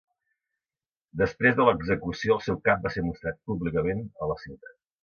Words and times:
Després 1.21 1.59
de 1.59 1.67
l'execució, 1.69 2.39
el 2.39 2.43
seu 2.49 2.61
cap 2.71 2.85
va 2.89 2.97
ser 2.97 3.07
mostrada 3.11 3.41
públicament 3.53 4.07
en 4.11 4.35
la 4.35 4.43
ciutat. 4.47 4.79